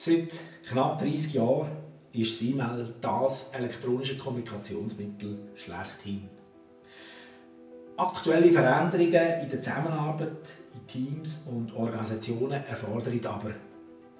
Seit 0.00 0.28
knapp 0.64 1.00
30 1.00 1.34
Jahren 1.34 1.70
ist 2.12 2.40
das 2.40 2.48
E-Mail 2.48 2.94
das 3.00 3.50
elektronische 3.52 4.16
Kommunikationsmittel 4.16 5.36
schlechthin. 5.56 6.28
Aktuelle 7.96 8.52
Veränderungen 8.52 9.42
in 9.42 9.48
der 9.48 9.60
Zusammenarbeit 9.60 10.54
in 10.72 10.86
Teams 10.86 11.48
und 11.50 11.74
Organisationen 11.74 12.62
erfordern 12.62 13.18
aber 13.26 13.54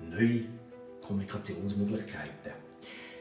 neue 0.01 0.46
Kommunikationsmöglichkeiten. 1.06 2.54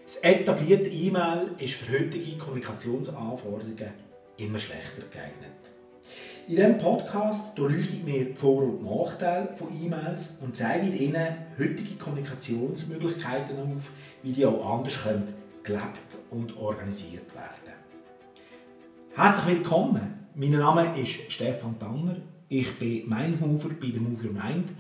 Das 0.04 0.16
etablierte 0.24 0.90
E-Mail 0.90 1.52
ist 1.60 1.76
für 1.76 2.00
heutige 2.00 2.40
Kommunikationsanforderungen 2.40 3.94
immer 4.38 4.58
schlechter 4.58 5.04
geeignet. 5.12 5.77
In 6.48 6.56
diesem 6.56 6.78
Podcast 6.78 7.58
leuchte 7.58 7.98
ich 7.98 8.04
mir 8.06 8.24
die 8.24 8.34
Vor- 8.34 8.64
und 8.64 8.82
Nachteile 8.82 9.50
von 9.54 9.68
E-Mails 9.84 10.38
und 10.42 10.56
zeige 10.56 10.88
Ihnen 10.88 11.28
heutige 11.60 11.96
Kommunikationsmöglichkeiten 11.96 13.58
auf, 13.60 13.92
wie 14.24 14.32
die 14.32 14.46
auch 14.46 14.78
anders 14.78 15.04
können, 15.04 15.26
gelebt 15.62 16.18
und 16.30 16.56
organisiert 16.56 17.36
werden. 17.36 17.74
Herzlich 19.14 19.58
willkommen! 19.58 20.30
Mein 20.36 20.52
Name 20.52 20.98
ist 20.98 21.30
Stefan 21.30 21.78
Tanner. 21.80 22.16
Ich 22.48 22.80
bin 22.80 23.10
Mindmover 23.10 23.72
bei 23.82 23.88
der 23.88 24.00
Move 24.00 24.28
Your 24.28 24.32
Mind 24.32 24.72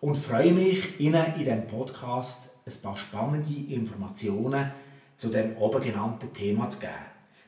und 0.00 0.16
freue 0.16 0.52
mich, 0.52 1.00
Ihnen 1.00 1.26
in 1.34 1.42
diesem 1.42 1.66
Podcast 1.66 2.50
ein 2.64 2.82
paar 2.82 2.96
spannende 2.96 3.74
Informationen 3.74 4.70
zu 5.16 5.28
dem 5.30 5.56
oben 5.56 5.82
genannten 5.82 6.32
Thema 6.32 6.68
zu 6.68 6.78
geben. 6.78 6.92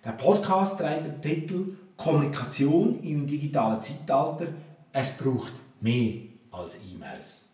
Der 0.04 0.12
Podcast 0.12 0.78
trägt 0.78 1.06
den 1.06 1.22
Titel 1.22 1.76
Kommunikation 1.98 3.00
im 3.02 3.26
digitalen 3.26 3.82
Zeitalter. 3.82 4.46
Es 4.92 5.18
braucht 5.18 5.52
mehr 5.80 6.14
als 6.52 6.78
E-Mails. 6.90 7.48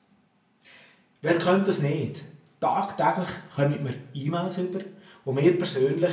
Wer 1.23 1.39
könnte 1.39 1.65
das 1.65 1.81
nicht? 1.81 2.23
Tagtäglich 2.61 3.31
kommen 3.57 3.79
wir 3.83 3.95
E-Mails 4.23 4.59
über, 4.59 4.81
wo 5.25 5.35
wir 5.35 5.59
persönlich 5.59 6.13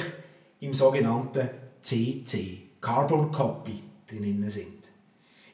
im 0.62 0.74
sogenannten 0.74 1.50
CC, 1.82 2.64
Carbon 2.80 3.32
Copy, 3.32 3.84
drin 4.08 4.50
sind. 4.50 4.86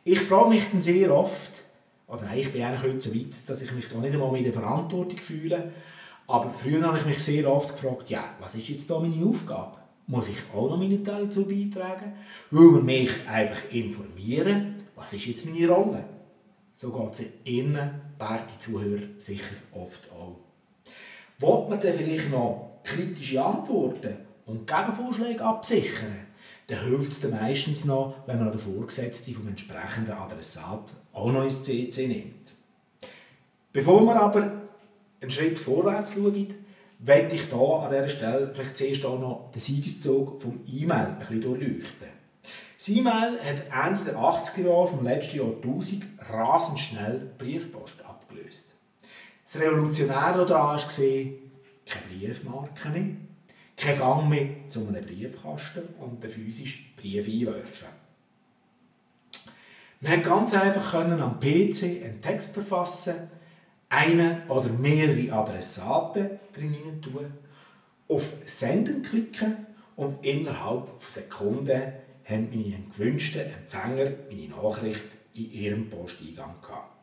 Ich 0.03 0.19
frage 0.19 0.49
mich 0.49 0.69
dann 0.71 0.81
sehr 0.81 1.13
oft, 1.13 1.63
oder 2.07 2.31
ich 2.35 2.51
bin 2.53 2.61
eigentlich 2.61 2.83
heute 2.83 2.99
so 2.99 3.13
weit, 3.13 3.49
dass 3.49 3.61
ich 3.61 3.71
mich 3.71 3.89
da 3.89 3.97
nicht 3.97 4.13
einmal 4.13 4.31
mit 4.31 4.45
der 4.45 4.53
Verantwortung 4.53 5.17
fühle, 5.17 5.71
aber 6.27 6.51
früher 6.51 6.83
habe 6.83 6.99
ich 6.99 7.05
mich 7.05 7.23
sehr 7.23 7.51
oft 7.51 7.69
gefragt, 7.69 8.09
ja, 8.09 8.23
was 8.39 8.55
ist 8.55 8.69
jetzt 8.69 8.89
da 8.89 8.99
meine 8.99 9.25
Aufgabe? 9.25 9.77
Muss 10.09 10.29
ich 10.29 10.37
auch 10.53 10.69
noch 10.69 10.77
meine 10.77 11.03
Teile 11.03 11.25
dazu 11.25 11.45
beitragen? 11.45 12.13
Will 12.49 12.71
man 12.71 12.85
mich 12.85 13.11
einfach 13.27 13.69
informieren? 13.71 14.75
Was 14.95 15.13
ist 15.13 15.25
jetzt 15.25 15.45
meine 15.45 15.67
Rolle? 15.67 16.05
So 16.73 16.91
geht 16.91 17.11
es 17.11 17.21
Ihnen, 17.43 17.89
werte 18.17 18.57
Zuhörer, 18.57 19.03
sicher 19.17 19.55
oft 19.73 20.09
auch. 20.11 20.37
Wollt 21.39 21.69
man 21.69 21.79
dann 21.79 21.93
vielleicht 21.93 22.31
noch 22.31 22.79
kritische 22.83 23.43
Antworten 23.43 24.15
und 24.45 24.65
Gegenvorschläge 24.65 25.43
absichern? 25.43 26.27
Dann 26.67 26.85
hilft 26.85 27.11
es 27.11 27.29
meistens 27.29 27.85
noch, 27.85 28.15
wenn 28.27 28.39
man 28.39 28.49
den 28.49 28.59
Vorgesetzten 28.59 29.33
vom 29.33 29.47
entsprechenden 29.47 30.13
Adressat 30.13 30.93
auch 31.13 31.31
noch 31.31 31.43
ins 31.43 31.63
CC 31.63 32.07
nimmt. 32.07 32.53
Bevor 33.73 34.05
wir 34.05 34.15
aber 34.15 34.51
einen 35.19 35.31
Schritt 35.31 35.59
vorwärts 35.59 36.13
schauen, 36.13 36.47
möchte 36.99 37.35
ich 37.35 37.43
hier 37.43 37.57
an 37.57 37.89
dieser 37.89 38.07
Stelle 38.07 38.53
vielleicht 38.53 38.77
zuerst 38.77 39.05
auch 39.05 39.19
noch 39.19 39.51
den 39.51 39.61
Siegeszug 39.61 40.41
vom 40.41 40.61
E-Mail 40.67 41.07
ein 41.07 41.19
bisschen 41.19 41.41
durchleuchten. 41.41 42.17
Das 42.77 42.89
E-Mail 42.89 43.39
hat 43.39 43.87
Ende 43.87 44.05
der 44.05 44.15
80er 44.15 44.61
Jahre 44.61 44.87
vom 44.87 45.03
letzten 45.03 45.37
Jahrtausend 45.37 46.05
rasend 46.29 46.79
schnell 46.79 47.31
Briefpost 47.37 48.03
abgelöst. 48.05 48.73
Das 49.43 49.59
Revolutionäre 49.59 50.45
daran 50.45 50.77
war, 50.77 50.87
keine 51.85 52.05
Briefmarke 52.09 52.89
mehr, 52.89 53.15
kein 53.77 53.97
Gang 53.97 54.29
mehr 54.29 54.47
zu 54.67 54.87
einem 54.87 55.03
Briefkasten 55.03 55.87
und 55.99 56.23
den 56.23 56.29
physischen 56.29 56.85
Brief 56.95 57.27
einwerfen. 57.27 57.87
Man 60.01 60.21
konnte 60.21 60.29
ganz 60.29 60.53
einfach 60.53 60.93
am 60.93 61.39
PC 61.39 62.03
einen 62.03 62.21
Text 62.21 62.53
verfassen 62.53 63.36
eine 63.89 64.43
oder 64.47 64.69
mehrere 64.69 65.31
Adressaten 65.33 66.39
drin 66.53 67.01
tun, 67.01 67.31
auf 68.09 68.29
Senden 68.45 69.01
klicken 69.01 69.65
und 69.95 70.23
innerhalb 70.23 70.87
von 70.99 71.23
Sekunden 71.23 71.93
haben 72.25 72.49
meine 72.49 72.83
gewünschten 72.91 73.41
Empfänger 73.41 74.11
meine 74.29 74.49
Nachricht 74.49 75.05
in 75.33 75.51
ihrem 75.51 75.89
Posteingang 75.89 76.55
gehabt. 76.61 76.93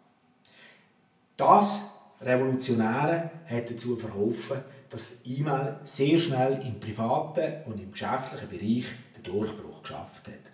Das 1.37 1.81
Revolutionäre 2.21 3.31
hat 3.47 3.71
dazu 3.71 3.97
verholfen, 3.97 4.59
dass 4.91 5.19
E-Mail 5.25 5.81
sehr 5.83 6.19
schnell 6.19 6.62
im 6.65 6.78
privaten 6.78 7.65
und 7.66 7.81
im 7.81 7.91
geschäftlichen 7.91 8.49
Bereich 8.49 8.87
den 9.16 9.22
Durchbruch 9.25 9.83
geschafft 9.83 10.28
hat. 10.28 10.53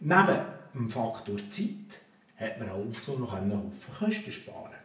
Neben 0.00 0.44
dem 0.74 0.88
Faktor 0.88 1.36
Zeit 1.50 2.00
hat 2.36 2.58
man 2.58 2.70
auch 2.70 3.18
noch 3.18 3.38
Kosten 3.98 4.32
sparen 4.32 4.83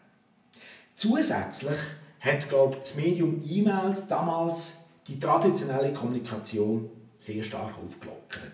Zusätzlich 1.00 1.80
hat 2.20 2.50
glaube 2.50 2.76
das 2.82 2.96
Medium 2.96 3.40
E-Mails 3.48 4.10
damals 4.10 4.80
die 5.08 5.18
traditionelle 5.18 5.94
Kommunikation 5.94 6.90
sehr 7.18 7.42
stark 7.42 7.74
aufgelockert. 7.82 8.52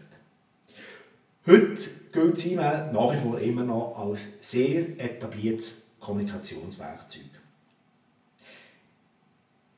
Heute 1.48 1.90
gilt 2.12 2.38
das 2.38 2.46
E-Mail 2.46 2.92
nach 2.94 3.14
wie 3.14 3.18
vor 3.18 3.40
immer 3.40 3.64
noch 3.64 3.98
als 3.98 4.28
sehr 4.42 4.82
etabliertes 5.00 5.88
Kommunikationswerkzeug. 6.00 7.24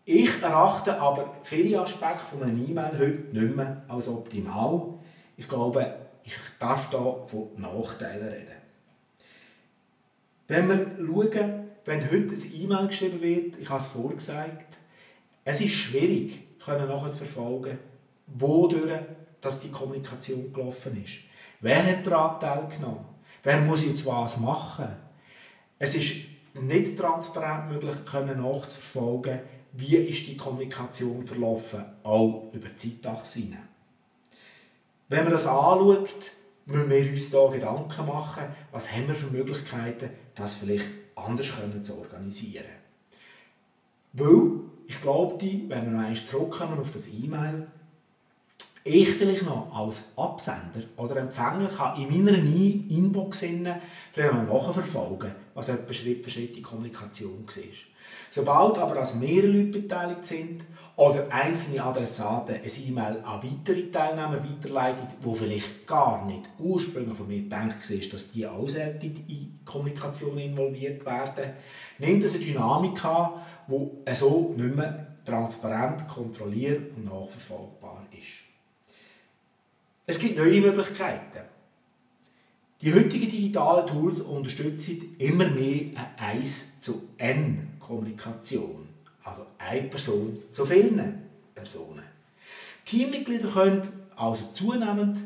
Ich 0.04 0.42
erachte 0.42 1.00
aber 1.00 1.38
viele 1.44 1.80
Aspekte 1.80 2.26
von 2.30 2.44
einem 2.44 2.68
E-Mail 2.68 3.00
heute 3.00 3.28
nicht 3.32 3.56
mehr 3.56 3.82
als 3.88 4.10
optimal. 4.10 4.90
Ich 5.38 5.48
glaube, 5.48 5.96
ich 6.26 6.36
darf 6.60 6.90
hier 6.90 7.24
von 7.28 7.48
Nachteilen 7.56 8.28
reden. 8.28 8.58
Wenn 10.50 10.68
wir 10.68 11.32
schauen, 11.32 11.67
wenn 11.88 12.04
heute 12.12 12.36
ein 12.36 12.54
E-Mail 12.54 12.88
geschrieben 12.88 13.22
wird, 13.22 13.58
ich 13.60 13.70
habe 13.70 13.80
es 13.80 13.88
vorgesagt, 13.88 14.78
es 15.46 15.62
ist 15.62 15.74
schwierig, 15.74 16.60
können 16.60 16.90
nachher 16.90 17.12
zu 17.12 17.20
verfolgen, 17.20 17.80
wodurch 18.28 19.00
dass 19.40 19.62
die 19.62 19.72
Kommunikation 19.72 20.52
gelaufen 20.52 21.02
ist. 21.02 21.20
Wer 21.62 21.86
hat 21.86 22.06
daran 22.06 22.40
teilgenommen? 22.40 23.06
Wer 23.42 23.62
muss 23.62 23.86
jetzt 23.86 24.06
was 24.06 24.38
machen? 24.38 24.88
Es 25.80 25.96
ist 25.96 26.16
nicht 26.54 26.98
transparent 26.98 27.72
möglich, 27.72 27.96
können 28.04 28.42
nachzuverfolgen, 28.42 29.40
wie 29.72 29.96
ist 29.96 30.28
die 30.28 30.36
Kommunikation 30.36 31.24
verlaufen, 31.24 31.86
auch 32.04 32.50
über 32.52 32.68
die 32.68 32.76
Zeitachse 33.02 33.44
Wenn 35.08 35.24
man 35.24 35.32
das 35.32 35.46
anschaut, 35.46 36.32
müssen 36.66 36.90
wir 36.90 37.12
uns 37.12 37.30
da 37.30 37.48
Gedanken 37.48 38.06
machen, 38.08 38.44
was 38.74 38.92
haben 38.92 39.08
wir 39.08 39.16
für 39.16 39.28
Möglichkeiten, 39.28 40.10
das 40.36 40.56
vielleicht 40.56 41.07
anders 41.18 41.56
können 41.56 41.84
zu 41.84 41.98
organisieren. 41.98 42.66
Weil, 44.14 44.52
ich 44.88 45.02
glaube, 45.02 45.38
wenn 45.42 45.70
wir 45.70 45.82
noch 45.82 46.00
einmal 46.00 46.16
zurückkommen 46.16 46.80
auf 46.80 46.92
das 46.92 47.08
E-Mail, 47.08 47.68
ich 48.84 49.10
vielleicht 49.10 49.44
noch 49.44 49.74
als 49.76 50.06
Absender 50.16 50.88
oder 50.96 51.18
Empfänger 51.18 51.68
kann 51.68 52.02
in 52.02 52.26
meiner 52.26 52.38
Inbox 52.38 53.40
vielleicht 54.14 54.34
noch 54.34 54.48
nachverfolgen, 54.48 55.32
was 55.54 55.70
etwa 55.70 55.92
Schritt 55.92 56.24
für 56.24 56.30
Schritt 56.30 56.56
die 56.56 56.62
Kommunikation 56.62 57.46
war. 57.46 57.64
Sobald 58.30 58.78
aber 58.78 58.98
als 58.98 59.16
mehrere 59.16 59.48
Leute 59.48 59.80
beteiligt 59.80 60.26
sind 60.26 60.64
oder 60.96 61.32
einzelne 61.32 61.84
Adressaten 61.84 62.56
ein 62.56 62.88
E-Mail 62.88 63.22
an 63.24 63.42
weitere 63.44 63.90
Teilnehmer 63.90 64.44
weiterleiten, 64.44 65.08
wo 65.22 65.34
vielleicht 65.34 65.88
gar 65.88 66.26
nicht 66.26 66.50
ursprünglich 66.60 67.18
von 67.18 67.28
mir 67.28 67.44
gedacht 67.44 67.90
war, 67.90 68.10
dass 68.12 68.32
die 68.32 68.48
auch 68.48 68.68
in 68.68 69.00
die 69.00 69.52
Kommunikation 69.64 70.38
involviert 70.38 71.06
werden, 71.06 71.54
nimmt 72.00 72.24
es 72.24 72.36
eine 72.36 72.44
Dynamik 72.44 73.04
an, 73.06 73.42
die 73.68 74.16
so 74.16 74.54
nicht 74.58 74.76
mehr 74.76 75.08
transparent, 75.24 76.08
kontrolliert 76.08 76.96
und 76.96 77.06
nachverfolgbar 77.06 78.06
ist. 78.12 78.44
Es 80.06 80.20
gibt 80.20 80.38
neue 80.38 80.62
Möglichkeiten. 80.62 81.42
Die 82.82 82.94
heutigen 82.94 83.30
digitalen 83.30 83.88
Tools 83.88 84.22
unterstützen 84.22 85.16
immer 85.18 85.48
mehr 85.50 85.88
eine 85.96 86.38
1 86.40 86.80
zu 86.80 87.10
N 87.18 87.67
Kommunikation. 87.88 88.90
Also 89.24 89.46
eine 89.58 89.88
Person 89.88 90.38
zu 90.52 90.66
vielen 90.66 91.22
Personen. 91.56 92.04
Teammitglieder 92.86 93.50
können 93.50 93.82
also 94.16 94.48
zunehmend 94.52 95.20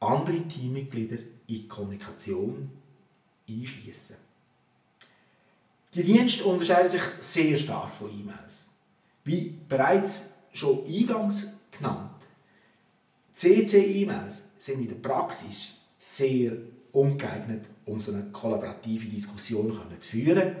andere 0.00 0.40
Teammitglieder 0.42 1.18
in 1.46 1.68
Kommunikation 1.68 2.70
einschließen. 3.48 4.16
Die 5.94 6.02
Dienste 6.02 6.44
unterscheiden 6.44 6.90
sich 6.90 7.02
sehr 7.20 7.56
stark 7.56 7.90
von 7.90 8.10
E-Mails. 8.10 8.66
Wie 9.24 9.54
bereits 9.68 10.34
schon 10.52 10.84
eingangs 10.86 11.54
genannt, 11.70 12.10
CC-E-Mails 13.32 14.44
sind 14.58 14.80
in 14.80 14.88
der 14.88 14.96
Praxis 14.96 15.74
sehr 15.98 16.52
ungeeignet, 16.92 17.66
um 17.84 18.00
so 18.00 18.12
eine 18.12 18.24
kollaborative 18.30 19.06
Diskussion 19.06 19.78
zu 19.98 20.10
führen 20.10 20.56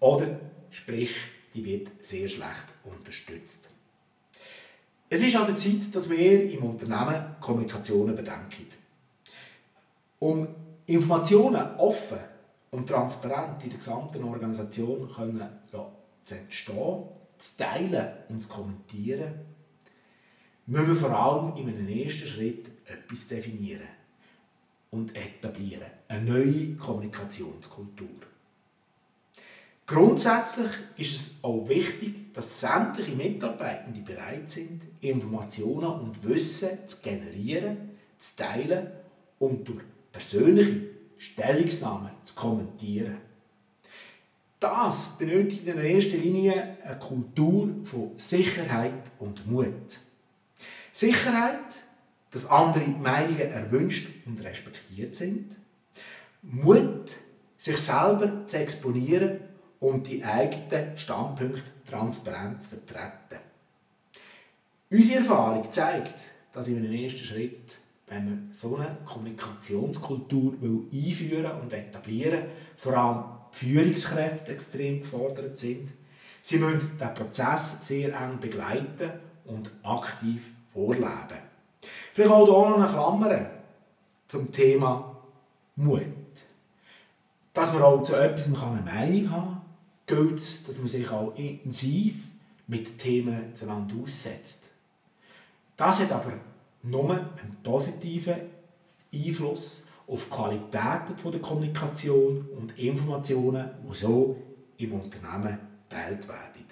oder 0.00 0.40
sprich, 0.70 1.14
die 1.54 1.64
wird 1.64 1.88
sehr 2.00 2.28
schlecht 2.28 2.64
unterstützt. 2.84 3.68
Es 5.10 5.22
ist 5.22 5.36
an 5.36 5.46
der 5.46 5.56
Zeit, 5.56 5.94
dass 5.94 6.10
wir 6.10 6.50
im 6.50 6.64
Unternehmen 6.64 7.36
Kommunikation 7.40 8.14
bedenken. 8.14 8.66
Um 10.18 10.48
Informationen 10.86 11.76
offen 11.76 12.18
und 12.70 12.86
transparent 12.86 13.62
in 13.64 13.70
der 13.70 13.78
gesamten 13.78 14.22
Organisation 14.24 15.08
können, 15.08 15.48
zu 16.24 16.34
entstehen, 16.34 17.04
zu 17.38 17.56
teilen 17.56 18.08
und 18.28 18.42
zu 18.42 18.48
kommentieren, 18.48 19.32
müssen 20.66 20.88
wir 20.88 20.94
vor 20.94 21.10
allem 21.10 21.56
in 21.56 21.68
einem 21.68 21.88
ersten 21.88 22.26
Schritt 22.26 22.70
etwas 22.84 23.28
definieren 23.28 23.88
und 24.90 25.16
etablieren. 25.16 25.90
Eine 26.08 26.30
neue 26.30 26.74
Kommunikationskultur. 26.76 28.08
Grundsätzlich 29.88 30.70
ist 30.98 31.14
es 31.14 31.42
auch 31.42 31.66
wichtig, 31.66 32.34
dass 32.34 32.60
sämtliche 32.60 33.12
Mitarbeitende 33.12 34.02
bereit 34.02 34.50
sind, 34.50 34.82
Informationen 35.00 35.86
und 35.86 36.28
Wissen 36.28 36.86
zu 36.86 36.98
generieren, 37.00 37.92
zu 38.18 38.36
teilen 38.36 38.88
und 39.38 39.66
durch 39.66 39.80
persönliche 40.12 40.82
Stellungsnahmen 41.16 42.10
zu 42.22 42.34
kommentieren. 42.34 43.16
Das 44.60 45.16
benötigt 45.16 45.66
in 45.66 45.78
erster 45.78 46.18
Linie 46.18 46.76
eine 46.84 46.98
Kultur 46.98 47.70
von 47.84 48.12
Sicherheit 48.18 49.10
und 49.18 49.50
Mut. 49.50 50.00
Sicherheit, 50.92 51.76
dass 52.30 52.44
andere 52.50 52.88
Meinungen 52.88 53.40
erwünscht 53.40 54.06
und 54.26 54.44
respektiert 54.44 55.14
sind. 55.14 55.56
Mut, 56.42 57.10
sich 57.56 57.78
selber 57.78 58.46
zu 58.46 58.58
exponieren 58.58 59.47
um 59.80 60.02
die 60.02 60.24
eigenen 60.24 60.96
Standpunkte 60.96 61.62
transparent 61.88 62.62
zu 62.62 62.76
vertreten. 62.76 63.42
Unsere 64.90 65.18
Erfahrung 65.18 65.70
zeigt, 65.70 66.14
dass 66.52 66.68
in 66.68 66.78
einem 66.78 66.92
ersten 66.92 67.24
Schritt, 67.24 67.78
wenn 68.06 68.24
man 68.24 68.48
so 68.52 68.76
eine 68.76 68.96
Kommunikationskultur 69.04 70.54
einführen 70.92 71.60
und 71.60 71.72
etablieren 71.72 72.44
vor 72.76 72.96
allem 72.96 73.24
die 73.52 73.66
Führungskräfte 73.66 74.52
extrem 74.52 75.00
gefordert 75.00 75.56
sind. 75.58 75.90
Sie 76.42 76.58
müssen 76.58 76.96
den 76.98 77.14
Prozess 77.14 77.86
sehr 77.86 78.18
eng 78.18 78.40
begleiten 78.40 79.10
und 79.44 79.70
aktiv 79.82 80.52
vorleben. 80.72 81.38
Vielleicht 82.12 82.32
auch 82.32 82.46
hier 82.46 82.70
noch 82.70 82.78
eine 82.78 82.88
Klammer 82.88 83.50
zum 84.26 84.50
Thema 84.50 85.16
Mut. 85.76 86.02
Dass 87.52 87.72
man 87.72 87.82
auch 87.82 88.02
zu 88.02 88.14
etwas 88.14 88.46
eine 88.46 88.82
Meinung 88.82 89.30
haben 89.30 89.46
kann, 89.46 89.57
gilt 90.08 90.38
es, 90.38 90.64
dass 90.64 90.78
man 90.78 90.88
sich 90.88 91.08
auch 91.10 91.36
intensiv 91.36 92.26
mit 92.66 92.98
Themen 92.98 93.54
zueinander 93.54 93.94
aussetzt. 94.02 94.70
Das 95.76 96.00
hat 96.00 96.10
aber 96.10 96.32
nur 96.82 97.10
einen 97.12 97.56
positiven 97.62 98.34
Einfluss 99.14 99.84
auf 100.08 100.24
die 100.24 100.30
Qualität 100.30 101.24
der 101.24 101.40
Kommunikation 101.40 102.48
und 102.56 102.76
Informationen, 102.78 103.70
die 103.88 103.94
so 103.94 104.36
im 104.78 104.92
Unternehmen 104.94 105.58
geteilt 105.88 106.26
werden. 106.26 106.64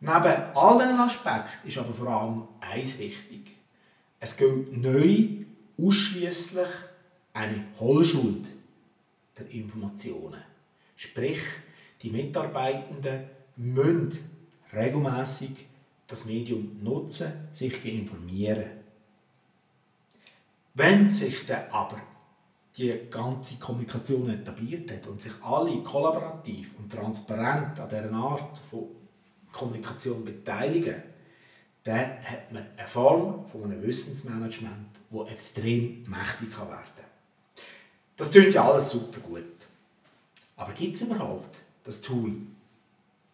Neben 0.00 0.56
all 0.56 0.78
diesen 0.78 0.98
Aspekten 1.00 1.68
ist 1.68 1.78
aber 1.78 1.92
vor 1.92 2.08
allem 2.08 2.42
eins 2.60 2.98
wichtig. 2.98 3.56
Es 4.18 4.36
gilt 4.36 4.76
neu 4.76 5.44
ausschließlich 5.80 6.68
eine 7.32 7.64
Hohlschuld 7.78 8.46
der 9.38 9.48
Informationen. 9.50 10.51
Sprich, 11.02 11.42
die 12.00 12.10
Mitarbeitenden 12.10 13.24
müssen 13.56 14.20
regelmäßig 14.72 15.66
das 16.06 16.26
Medium 16.26 16.80
nutzen, 16.80 17.48
sich 17.50 17.84
informieren. 17.84 18.70
Wenn 20.74 21.10
sich 21.10 21.44
dann 21.44 21.68
aber 21.72 22.00
die 22.76 23.00
ganze 23.10 23.56
Kommunikation 23.56 24.30
etabliert 24.30 24.92
hat 24.92 25.08
und 25.08 25.20
sich 25.20 25.32
alle 25.42 25.82
kollaborativ 25.82 26.78
und 26.78 26.92
transparent 26.92 27.80
an 27.80 27.88
dieser 27.88 28.12
Art 28.12 28.58
von 28.58 28.86
Kommunikation 29.50 30.24
beteiligen, 30.24 31.02
dann 31.82 32.22
hat 32.22 32.52
man 32.52 32.64
eine 32.76 32.86
Form 32.86 33.44
von 33.48 33.64
einem 33.64 33.82
Wissensmanagement, 33.82 35.00
das 35.10 35.30
extrem 35.30 36.04
mächtig 36.08 36.56
werden 36.56 36.68
kann. 36.68 37.04
Das 38.16 38.30
klingt 38.30 38.54
ja 38.54 38.70
alles 38.70 38.90
super 38.90 39.18
gut. 39.18 39.61
Aber 40.62 40.74
gibt 40.74 40.94
es 40.94 41.02
überhaupt 41.02 41.56
das 41.82 42.00
Tool 42.00 42.36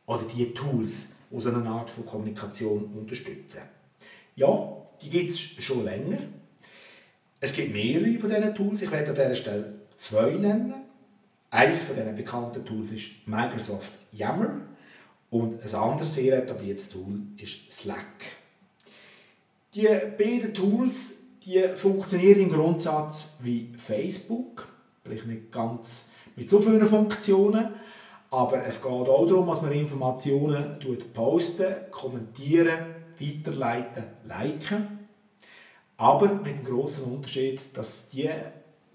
oder 0.07 0.23
die 0.23 0.55
Tools, 0.55 1.09
die 1.31 1.39
so 1.39 1.51
eine 1.51 1.69
Art 1.69 1.91
von 1.91 2.07
Kommunikation 2.07 2.85
unterstützen? 2.95 3.61
Ja, 4.35 4.83
die 5.03 5.11
gibt 5.11 5.29
es 5.29 5.39
schon 5.39 5.85
länger. 5.85 6.21
Es 7.39 7.53
gibt 7.53 7.75
mehrere 7.75 8.19
von 8.19 8.31
diesen 8.31 8.55
Tools. 8.55 8.81
Ich 8.81 8.91
werde 8.91 9.11
an 9.11 9.15
dieser 9.15 9.35
Stelle 9.35 9.75
zwei 9.99 10.31
nennen. 10.31 10.73
Eines 11.51 11.83
von 11.83 11.97
diesen 11.97 12.17
bekannten 12.17 12.65
Tools 12.65 12.93
ist 12.93 13.11
Microsoft 13.27 13.93
Yammer 14.13 14.63
und 15.29 15.63
ein 15.63 15.75
anderes 15.75 16.15
sehr 16.15 16.43
etabliertes 16.43 16.89
Tool 16.89 17.21
ist 17.37 17.71
Slack. 17.71 18.07
Die 19.75 19.87
beiden 20.17 20.55
Tools 20.55 21.27
die 21.45 21.63
funktionieren 21.75 22.41
im 22.41 22.49
Grundsatz 22.49 23.37
wie 23.41 23.71
Facebook, 23.77 24.67
vielleicht 25.03 25.27
nicht 25.27 25.53
ganz 25.53 26.09
mit 26.39 26.49
so 26.49 26.61
vielen 26.61 26.87
Funktionen. 26.87 27.69
Aber 28.31 28.65
es 28.65 28.83
geht 28.83 28.91
auch 28.91 29.27
darum, 29.27 29.49
dass 29.49 29.63
man 29.63 29.73
Informationen 29.73 30.79
posten, 31.13 31.75
kommentieren, 31.91 32.79
weiterleiten, 33.19 34.05
liken. 34.25 35.09
Aber 35.97 36.29
mit 36.29 36.47
dem 36.47 36.65
grossen 36.65 37.13
Unterschied, 37.13 37.61
dass 37.77 38.09
diese 38.09 38.53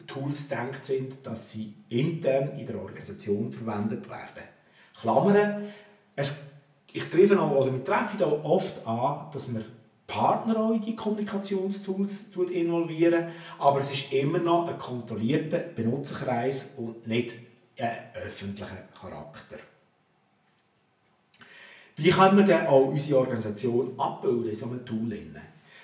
Tools 0.08 0.48
gedacht 0.48 0.86
sind, 0.86 1.26
dass 1.26 1.52
sie 1.52 1.74
intern 1.90 2.58
in 2.58 2.66
der 2.66 2.80
Organisation 2.80 3.52
verwendet 3.52 4.10
werden. 4.10 4.48
Klammern, 5.00 5.64
es, 6.16 6.44
ich 6.94 7.10
treffe 7.10 7.40
auch, 7.42 7.52
oder 7.52 7.74
wir 7.74 7.84
auch 8.28 8.44
oft 8.44 8.86
an, 8.88 9.28
dass 9.34 9.54
wir 9.54 9.66
Partner 10.08 10.60
auch 10.60 10.72
in 10.72 10.82
die 10.82 10.96
Kommunikationstools 10.96 12.36
involvieren, 12.52 13.28
aber 13.58 13.80
es 13.80 13.92
ist 13.92 14.12
immer 14.12 14.40
noch 14.40 14.68
ein 14.68 14.78
kontrollierter 14.78 15.60
Benutzerkreis 15.60 16.74
und 16.78 17.08
nicht 17.08 17.36
ein 17.80 17.98
öffentlicher 18.14 18.88
Charakter. 19.00 19.58
Wie 21.96 22.10
können 22.10 22.38
wir 22.38 22.46
denn 22.46 22.68
auch 22.68 22.88
unsere 22.88 23.20
Organisation 23.20 24.00
abbilden 24.00 24.50
in 24.50 24.56
so 24.56 24.66
einem 24.66 24.86
Tool? 24.86 25.16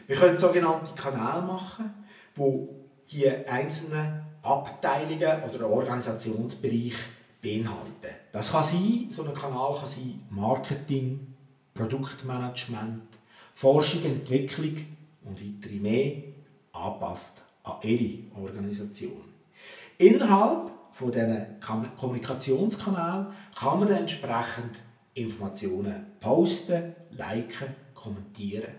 Wir 0.08 0.16
können 0.16 0.38
sogenannte 0.38 0.94
Kanäle 0.96 1.44
machen, 1.44 1.94
wo 2.36 2.76
die 3.12 3.30
einzelnen 3.30 4.24
Abteilungen 4.42 5.44
oder 5.44 5.70
Organisationsbereiche 5.70 6.98
beinhalten. 7.42 8.16
Das 8.32 8.52
kann 8.52 8.64
sein, 8.64 9.08
so 9.10 9.24
ein 9.24 9.34
Kanal 9.34 9.76
kann 9.78 9.88
sein 9.88 10.24
Marketing, 10.30 11.36
Produktmanagement, 11.74 13.19
Forschung, 13.60 14.06
Entwicklung 14.06 14.74
und 15.26 15.38
weitere 15.38 15.80
mehr 15.80 16.14
anpasst 16.72 17.42
an 17.64 17.76
ihre 17.84 18.42
Organisation. 18.42 19.34
Innerhalb 19.98 20.72
von 20.92 21.12
diesen 21.12 21.58
Kommunikationskanälen 21.98 23.28
kann 23.60 23.80
man 23.80 23.90
dann 23.90 23.98
entsprechend 23.98 24.80
Informationen 25.14 26.06
posten, 26.22 26.96
liken, 27.12 27.76
kommentieren. 27.94 28.76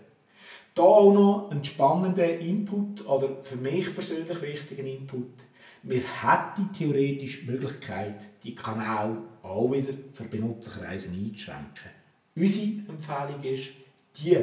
Da 0.75 0.83
auch 0.83 1.13
noch 1.13 1.51
ein 1.51 1.63
spannender 1.63 2.39
Input 2.39 3.07
oder 3.07 3.43
für 3.43 3.57
mich 3.57 3.93
persönlich 3.93 4.41
wichtiger 4.41 4.85
Input. 4.85 5.45
Wir 5.83 6.01
hätten 6.01 6.73
theoretisch 6.73 7.43
die 7.43 7.51
Möglichkeit, 7.51 8.29
die 8.43 8.55
Kanäle 8.55 9.19
auch 9.43 9.73
wieder 9.73 9.93
für 10.15 10.25
Benutzerkreise 10.25 11.11
einzuschränken. 11.11 11.91
Unsere 12.35 12.67
Empfehlung 12.89 13.43
ist, 13.43 13.73
die 14.17 14.39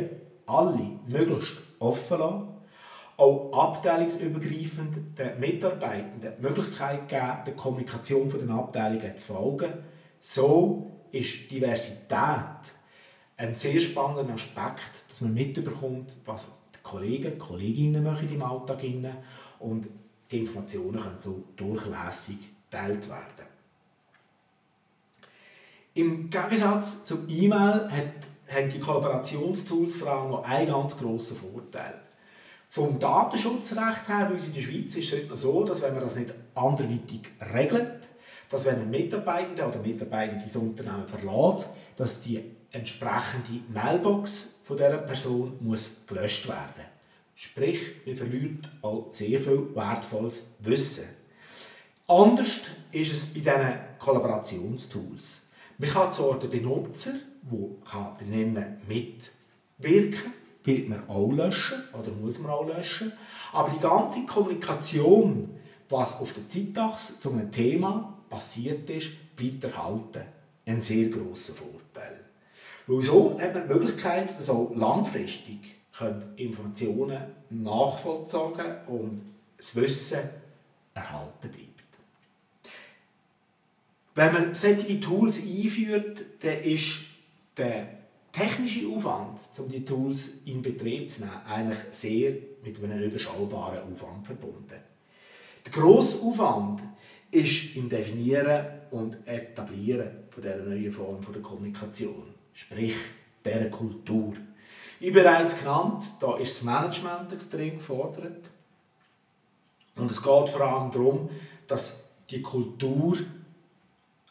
alle 0.47 0.99
möglichst 1.07 1.53
offen 1.79 2.19
lassen, 2.19 2.47
auch 3.17 3.51
abteilungsübergreifend 3.51 5.17
den 5.17 5.39
Mitarbeitenden 5.39 6.33
die 6.37 6.41
Möglichkeit 6.41 7.07
geben, 7.07 7.43
der 7.45 7.55
Kommunikation 7.55 8.29
den 8.29 8.51
Abteilungen 8.51 9.17
zu 9.17 9.33
folgen. 9.33 9.73
So 10.19 10.91
ist 11.11 11.49
Diversität 11.49 12.73
ein 13.37 13.53
sehr 13.53 13.79
spannender 13.79 14.33
Aspekt, 14.33 15.03
dass 15.09 15.21
man 15.21 15.33
mitbekommt, 15.33 16.15
was 16.25 16.47
die 16.75 16.79
Kollegen 16.81 17.33
und 17.33 17.39
Kolleginnen 17.39 18.03
machen 18.03 18.31
im 18.31 18.41
Alltag 18.41 18.83
machen 18.83 19.17
und 19.59 19.87
die 20.31 20.39
Informationen 20.39 20.99
können 20.99 21.19
so 21.19 21.43
durchlässig 21.55 22.37
geteilt 22.69 23.07
werden. 23.09 23.47
Im 25.93 26.29
Gegensatz 26.29 27.05
zum 27.05 27.27
E-Mail 27.27 27.89
hat 27.89 28.27
haben 28.49 28.69
die 28.69 28.79
Kollaborationstools 28.79 29.95
vor 29.95 30.07
allem 30.11 30.31
noch 30.31 30.43
einen 30.43 30.67
ganz 30.67 30.97
grossen 30.97 31.37
Vorteil. 31.37 32.01
Vom 32.69 32.99
Datenschutzrecht 32.99 34.07
her, 34.07 34.25
bei 34.25 34.33
uns 34.33 34.47
in 34.47 34.53
der 34.53 34.61
Schweiz, 34.61 34.95
ist 34.95 35.13
es 35.13 35.19
heute 35.19 35.29
noch 35.29 35.37
so, 35.37 35.63
dass 35.63 35.81
wenn 35.81 35.93
man 35.93 36.03
das 36.03 36.17
nicht 36.17 36.33
anderweitig 36.53 37.21
regelt, 37.53 38.09
dass 38.49 38.65
wenn 38.65 38.81
ein 38.81 38.89
Mitarbeitender 38.89 39.67
oder 39.67 39.79
Mitarbeitende 39.79 40.43
das 40.43 40.55
Unternehmen 40.55 41.07
verlässt, 41.07 41.67
dass 41.95 42.21
die 42.21 42.43
entsprechende 42.71 43.61
Mailbox 43.73 44.55
von 44.63 44.77
dieser 44.77 44.97
Person 44.97 45.57
muss 45.61 46.05
gelöscht 46.07 46.47
werden 46.47 46.97
Sprich, 47.39 47.79
man 48.07 48.15
verliert 48.15 48.67
auch 48.81 49.09
sehr 49.11 49.39
viel 49.39 49.75
wertvolles 49.75 50.41
Wissen. 50.57 51.05
Anders 52.07 52.61
ist 52.91 53.13
es 53.13 53.25
bei 53.31 53.41
diesen 53.41 53.79
Kollaborationstools. 53.99 55.41
Man 55.77 55.89
kann 55.89 56.11
zwar 56.11 56.39
den 56.39 56.49
Benutzer, 56.49 57.11
der 57.51 58.17
drinnen 58.19 58.77
mitwirken 58.87 60.33
wird 60.63 60.89
man 60.89 61.07
auch 61.09 61.31
löschen 61.31 61.81
oder 61.93 62.11
muss 62.11 62.39
man 62.39 62.51
auch 62.51 62.67
löschen. 62.67 63.13
Aber 63.53 63.69
die 63.69 63.79
ganze 63.79 64.25
Kommunikation, 64.25 65.49
was 65.89 66.19
auf 66.19 66.33
der 66.33 66.47
Zeitachse 66.49 67.17
zu 67.17 67.31
einem 67.31 67.49
Thema 67.49 68.17
passiert 68.29 68.89
ist, 68.89 69.11
bleibt 69.35 69.63
erhalten. 69.63 70.23
Ein 70.65 70.81
sehr 70.81 71.09
grosser 71.09 71.53
Vorteil. 71.53 72.19
Weil 72.85 73.01
so 73.01 73.39
hat 73.39 73.53
man 73.53 73.67
die 73.67 73.73
Möglichkeit, 73.73 74.37
dass 74.37 74.49
auch 74.49 74.75
langfristig 74.75 75.59
Informationen 76.35 77.17
nachvollzogen 77.49 78.85
und 78.87 79.21
das 79.57 79.75
Wissen 79.75 80.19
erhalten 80.93 81.49
bleibt. 81.49 81.77
Wenn 84.15 84.33
man 84.33 84.55
solche 84.55 84.99
Tools 84.99 85.39
einführt, 85.39 86.25
dann 86.41 86.59
ist 86.63 87.06
der 87.57 87.87
technische 88.31 88.87
Aufwand, 88.87 89.39
um 89.57 89.69
die 89.69 89.83
Tools 89.83 90.29
in 90.45 90.61
Betrieb 90.61 91.09
zu 91.09 91.21
nehmen, 91.21 91.41
eigentlich 91.45 91.79
sehr 91.91 92.33
mit 92.63 92.83
einem 92.83 93.01
überschaubaren 93.01 93.91
Aufwand 93.91 94.25
verbunden. 94.25 94.79
Der 95.65 95.71
grosse 95.71 96.23
Aufwand 96.25 96.81
ist 97.31 97.75
im 97.75 97.89
Definieren 97.89 98.65
und 98.91 99.17
Etablieren 99.25 100.09
von 100.29 100.43
dieser 100.43 100.57
neuen 100.57 100.91
Form 100.91 101.19
der 101.33 101.41
Kommunikation, 101.41 102.33
sprich 102.53 102.95
dieser 103.43 103.69
Kultur. 103.69 104.33
Wie 104.99 105.11
bereits 105.11 105.59
genannt, 105.59 106.03
da 106.19 106.37
ist 106.37 106.57
das 106.57 106.63
Management 106.63 107.33
extrem 107.33 107.77
gefordert. 107.77 108.49
Und 109.95 110.09
es 110.11 110.21
geht 110.21 110.49
vor 110.49 110.61
allem 110.61 110.91
darum, 110.91 111.29
dass 111.67 112.05
die 112.29 112.41
Kultur 112.41 113.17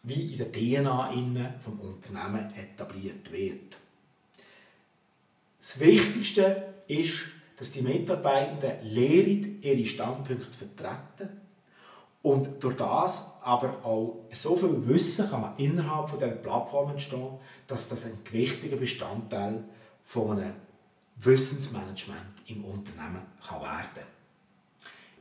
wie 0.07 0.33
in 0.33 0.39
der 0.39 0.53
DNA 0.53 1.59
vom 1.59 1.81
Unternehmen 1.81 2.55
etabliert 2.55 3.31
wird. 3.31 3.77
Das 5.61 5.81
Wichtigste 5.81 6.75
ist, 6.87 7.25
dass 7.57 7.73
die 7.73 7.83
Mitarbeitenden 7.83 8.89
lernen, 8.89 9.59
ihre 9.63 9.85
Standpunkte 9.85 10.49
zu 10.49 10.65
vertreten 10.65 11.41
und 12.23 12.63
durch 12.63 12.77
das 12.77 13.33
aber 13.43 13.85
auch 13.85 14.27
so 14.33 14.57
viel 14.57 14.87
Wissen 14.89 15.29
kann 15.29 15.55
innerhalb 15.57 16.13
dieser 16.13 16.29
Plattform 16.29 16.91
entstehen, 16.91 17.39
dass 17.67 17.89
das 17.89 18.07
ein 18.07 18.19
gewichtiger 18.23 18.77
Bestandteil 18.77 19.65
von 20.05 20.39
einem 20.39 20.55
Wissensmanagement 21.17 22.43
im 22.47 22.65
Unternehmen 22.65 23.23
kann 23.45 23.61
werden 23.61 24.16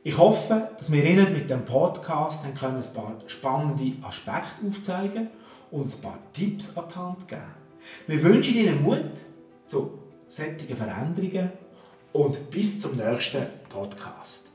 Ich 0.06 0.16
hoffe, 0.18 0.70
dass 0.78 0.92
wir 0.92 1.04
Ihnen 1.04 1.32
mit 1.32 1.50
dem 1.50 1.64
Podcast 1.64 2.44
ein 2.44 2.54
paar 2.54 2.78
spannende 3.26 3.92
Aspekte 4.06 4.64
aufzeigen 4.64 5.30
und 5.72 5.92
ein 5.92 6.00
paar 6.00 6.20
Tipps 6.32 6.76
an 6.76 6.84
die 6.88 6.94
Hand 6.94 7.26
geben. 7.26 7.42
Wir 8.06 8.22
wünschen 8.22 8.54
Ihnen 8.54 8.84
Mut 8.84 9.00
zu 9.66 9.98
solchen 10.28 10.76
Veränderungen 10.76 11.50
und 12.12 12.50
bis 12.52 12.80
zum 12.80 12.96
nächsten 12.96 13.48
Podcast. 13.68 14.52